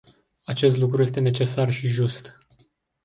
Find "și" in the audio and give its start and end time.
1.71-1.87